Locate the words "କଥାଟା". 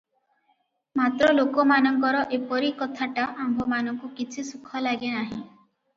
2.81-3.27